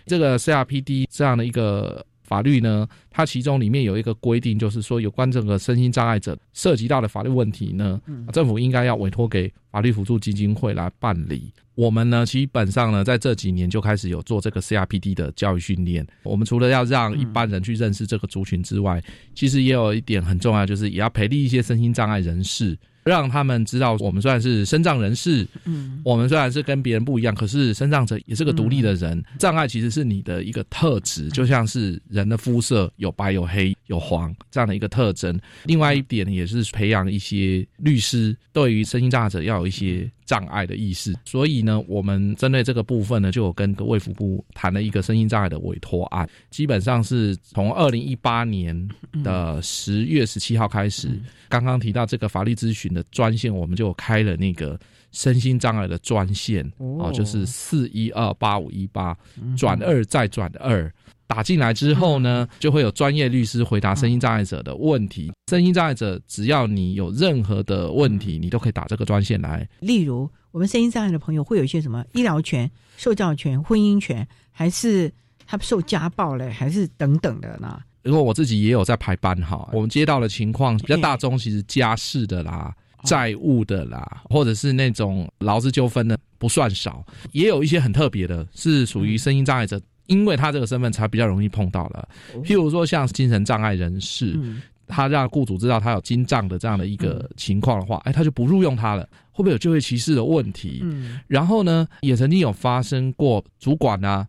[0.05, 2.05] 这个 CRPD 这样的一个。
[2.25, 8.01] 法律呢，它其中里面有一个规定，就是说有关这个身心障碍者涉及到的法律问题呢，
[8.33, 11.53] 政府应该要委托给法律辅助基金会来办理。
[11.75, 16.07] 我们呢，基本上呢，在这几年就开始有做这个 CRPD 的教育训练。
[16.23, 19.03] 我们除了要让一般人去认识这个族群之外，
[19.35, 22.79] 其实也有一点很重要，就是也要培力一些身心障碍人士。
[23.05, 29.23] 让他们知道，我们虽然是身障人士，嗯，我们虽然是跟别人不一样，可是身障者也是个独立的人。
[29.39, 35.39] 障碍其实是你的一个特质，就像是人的肤色有白有黑有黄这样的一个特征。
[35.65, 41.15] 另外一点也是培养一些律师对于身心障碍者要有一些障碍的意识。
[41.25, 48.89] 所以呢，我们针对这个部分呢，就有跟卫福部谈了一个身心障碍的委托案，基本上是从二零一八年
[49.23, 51.11] 的十月十七号开始。
[51.49, 54.79] 刚刚提到这个法律咨询的专线，我们就开了那个
[55.13, 59.17] 身心障碍的专线哦，就是四一二八五一八
[59.57, 60.93] 转二再转二，
[61.27, 65.33] 打进来之后呢，就会有专业律师回答声音障碍者的问题。
[65.51, 69.69] 声音障碍者只要你有任何的问题，你都可以打这个专线来。
[69.81, 75.13] 例如，我们声音障碍的朋友会有一些什么医疗权、受教权、婚姻权，还是
[75.47, 77.81] 他受家暴嘞，还是等等的呢？
[78.03, 87.03] 如果我自己也有在排班哈，我们接到的情况比较大宗，其实家事的啦、债务的啦，或者是那种劳资纠纷的不算少，
[87.33, 92.09] 也有一些很特别的，是属于声音障碍者，因为他这个身份才比较容易碰到了。
[92.43, 94.39] 譬如说像精神障碍人士，
[94.87, 99.03] 他让雇主知道他有精障的这样的一个情况的话，哎，他就不录用他了，
[99.33, 100.85] 会不会有就业歧视的问题？
[101.27, 104.27] 然后呢，也曾经有发生过主管啊。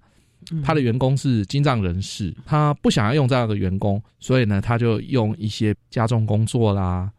[0.63, 7.11] 他的员工是精障人士，他不想要用这样的员工，所以呢，他就用一些加重工作啦，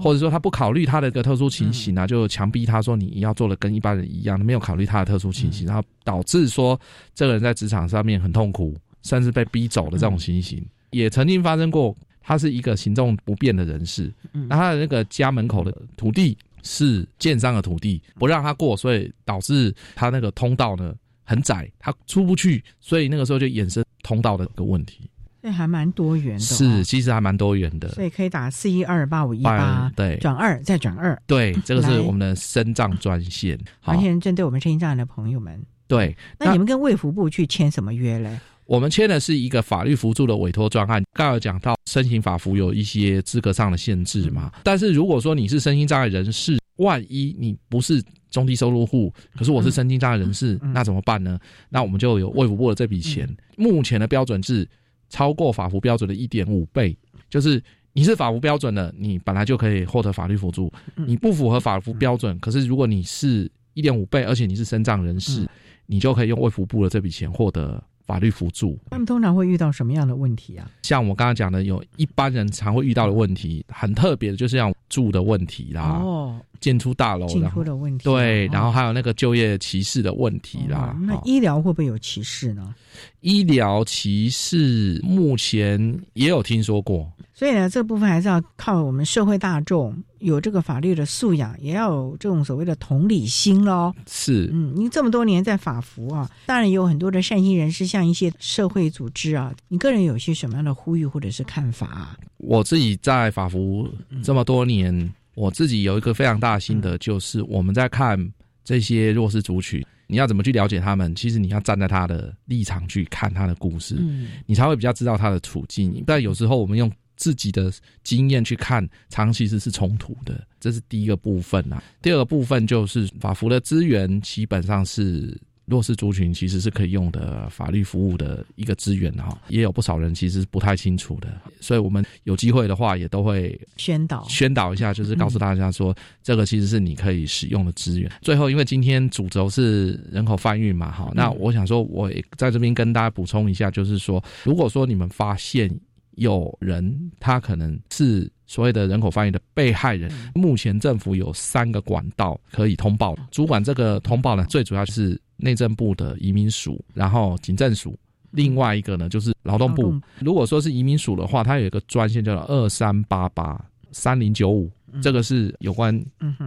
[0.00, 6.78] 或者说他不考虑他的一个特殊情形啊，就强逼他说你要做的跟一般人一样，没有考虑他的特殊情形，然后导致说
[7.14, 11.96] 这个人在职场上面很痛苦，甚至被逼走的这种情形，也曾经发生过。
[12.22, 20.94] 他是一个行动不便的人士，那他的那个家门口的土地是建商的土地，不让他过，所以导致他那个通道呢。
[21.22, 25.08] 很窄，他出不去，所以那个时候就衍生通道的一个问题。
[25.42, 27.88] 这还蛮多元的，是，其实还蛮多元的。
[27.90, 35.62] 所以可以打四一二八五一八，对，转二再转二，对， 这个是我们的身障专线，完全针对我们身心障碍的朋友们。
[35.88, 38.38] 对，那你们跟卫福部去签什么约嘞？
[38.66, 41.02] 我们签的是一个法律辅助的委托专案。
[41.14, 48.02] 刚有讲到申请法服有一些资格上的限制嘛，但是如果说你是身心障碍人士，万一你不是。
[48.30, 51.36] 中低收入户，可是我是身心障碍人士，那怎么办呢？
[51.68, 53.28] 那我们就有卫福部的这笔钱。
[53.56, 54.64] 目前的标准是
[55.10, 56.96] 超过法服标准的一点五倍，
[57.28, 60.72] 就是你是法服标准的，你本来就可以获得法律辅助；
[61.06, 65.46] 你不符合法服标准，可是如果你是一点五倍，而且你是身障人士，
[65.86, 68.76] 你就可以用卫福部的这笔钱获得法律辅助。
[68.90, 70.68] 他们通常会遇到什么样的问题啊？
[70.82, 76.00] 像我刚刚讲的，有一般人常会遇到的问题，很特别的，就是像住的问题啦。
[76.02, 76.40] 哦。
[76.58, 80.94] 建出大楼，进出的问题，对，然后还有那个就业歧视的问题啦。
[81.00, 82.74] 那医疗会不会有歧视呢？
[83.20, 87.10] 医疗歧视目前也有听说过，
[87.40, 93.94] 所以呢，这部分还是要靠我们社会大众有这个法律的素养，也要有这种所谓的同理心喽。
[94.06, 102.14] 是，嗯，您这么多年在法服啊，当然也有很多的善心人士，像一些社会组织啊，你个人有些什么样的呼吁或者是看法？
[102.36, 103.88] 我自己在法服
[104.22, 105.10] 这么多年。
[105.34, 108.18] 我自己有一个非常大的心得，就是我们在看
[108.62, 111.14] 这些弱势族群，你要怎么去了解他们？
[111.14, 116.04] 其实你要站在他的立场去看他的故事，嗯，你才会比较知道他的处境。
[116.06, 117.70] 但有时候我们用自己的
[118.02, 121.80] 经验去看，长期是是冲突的，这是第一个部分啊。
[122.00, 125.38] 第二个部分就是法服的资源基本上是。
[125.66, 131.28] 弱势族群其实是可以用的法律服务的一个资源哈，也有不少人其实不太清楚的，
[131.60, 135.94] 所以我们有机会的话也都会宣导宣导一下，就是告诉大家说，
[136.24, 138.10] 这个其实是你可以使用的资源。
[138.20, 145.70] 最后，因为今天主轴是人口贩运嘛，哈，那我想说，我也在这边跟大家补充一下，就是说，如果说你们发现
[146.12, 155.20] 有人他可能是所谓的人口贩运的被害人，目前政府有三个管道可以通报，主管这个通报呢，最主要就是。
[155.42, 157.98] 内政部的移民署，然后警政署，
[158.32, 159.98] 另外一个呢就是劳动部。
[160.18, 163.58] 如果说是移民署的话，它有一个专线叫做二三八八
[163.90, 164.70] 三零九五，
[165.02, 165.94] 这个是有关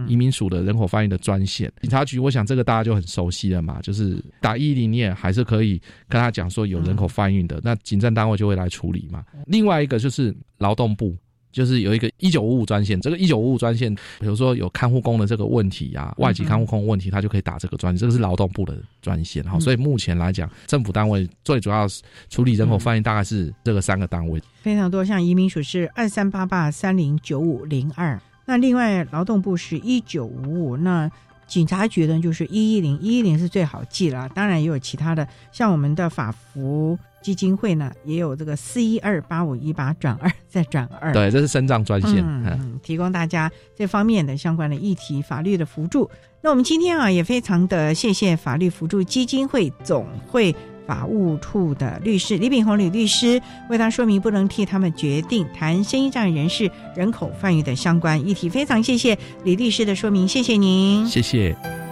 [0.06, 1.72] 移民署的人口翻译的专线。
[1.80, 9.24] 警察局，我想这个大家就很熟悉了嘛，就是打一零，你也还是可以跟他讲说有人口翻译的，那警政单位就会来处理嘛。
[9.46, 11.16] 另外一个就是劳动部。
[11.54, 19.56] 就是有一个一九五五专线，这个一九五五专线，比如说有看护工的这个问题呀，外籍看护工问题，他就可以打这个专线，这个是劳动部的专线哈。
[19.60, 21.86] 所以目前来讲，政府单位最主要
[22.28, 25.04] 处理人口翻译大概是这个三个单位，非常多。
[25.04, 31.10] 像移民署是二三八八三零九五零二，那另外劳动部是一九五五，那
[31.46, 36.98] 警察局呢就是一一零一一零是最好记了，当然也有其他的，像我们的法服。
[37.24, 46.10] 基金会呢也有这个四一二八五一八转二 再转二，对，这是生障专线，嗯，提供大家这方面的相关的议题法律的辅助。
[46.42, 50.54] 那我们今天啊也非常的谢谢法律辅助基金会总会
[50.86, 61.83] 法务处的律师李炳宏李律师为他说明不能替他们决定谈生意障碍人士人口贩育的相关议题，非常谢谢李律师的说明，谢谢您，谢谢。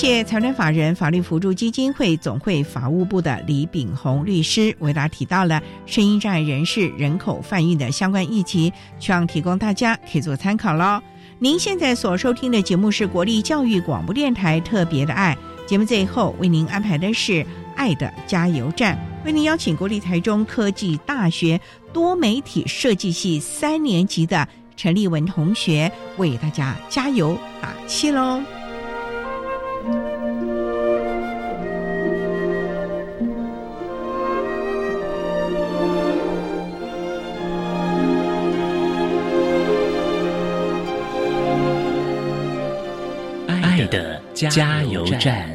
[0.00, 11.02] 谢财团法人法律辅助基金会总会法务部的李炳宏律师为大家提到了声音障碍人士人口贩运的相关议题，希望提供大家可以做参考喽。
[11.40, 15.36] 您现在所收听的节目是国立教育广播电台特别的爱
[15.66, 17.44] 节目，最后为您安排的是
[17.74, 21.60] 爱的加油站，为您邀请国立台中科技大学
[21.92, 24.46] 多媒体设计系三年级的
[24.76, 28.40] 陈立文同学为大家加油打气喽。
[44.46, 45.50] 加油站。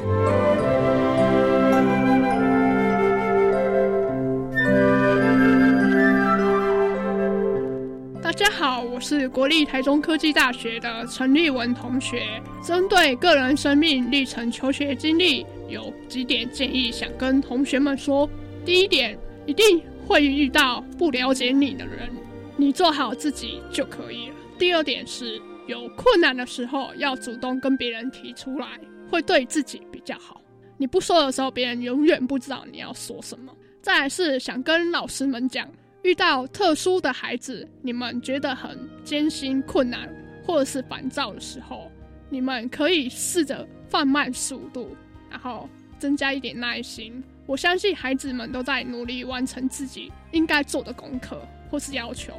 [8.22, 12.42] 大家好，我是国立台中科技大学的陈立文同学。
[12.62, 18.30] 针对个人生命历程、求学经历，有几点建议想跟同学们说。
[18.66, 22.10] 第一点，一定会遇到不了解你的人，
[22.58, 24.36] 你做好自己就可以了。
[24.60, 30.42] 第二点是，有困难的时候要主动跟别人提出来，会对自己比较好。
[30.78, 33.56] 你不说的时候，别人永远不知道你要说什么。
[33.82, 35.68] 再来是想跟老师们讲。
[36.04, 40.14] 遇到特殊的孩子，你们觉得很艰辛、困难，
[40.46, 41.90] 或者是烦躁的时候，
[42.30, 44.98] 你们可以试着放慢速度，
[45.30, 47.24] 然后增加一点耐心。
[47.46, 51.42] 我相信孩子们都在努力完成自己应该做的功课
[51.72, 52.34] 或是要求，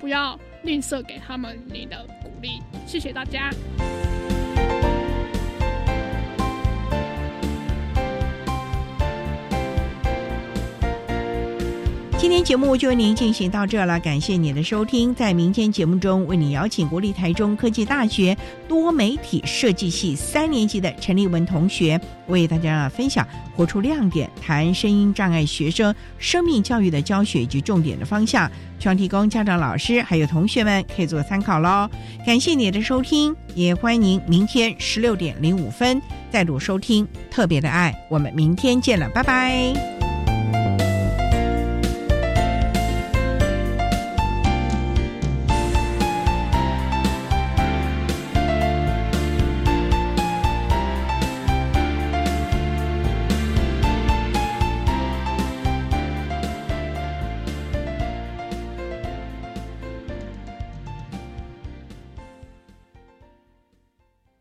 [0.00, 2.60] 不要吝啬给他们你的鼓励。
[2.86, 3.50] 谢谢大家。
[12.20, 15.14] 今天节目就为您进行到这了，感谢您的收听。
[15.14, 18.36] 在明天节目中，为你邀请国立台中科技大学
[18.68, 28.46] 多媒体设计系三年级的陈立文同学，为大家分享活出亮点，谈声音障碍学生生命教育的教学以及重点的方向，
[28.78, 31.88] 希望提供家长、老师还有同学们可以做参考喽。
[32.26, 36.00] 感谢你的收听，也欢迎您明天十六点零五分
[36.30, 37.94] 再度收听特别的爱。
[38.10, 40.09] 我们明天见了，拜拜。